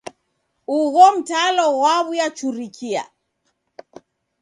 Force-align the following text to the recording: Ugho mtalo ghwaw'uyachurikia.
Ugho 0.77 1.05
mtalo 1.15 1.65
ghwaw'uyachurikia. 1.77 3.03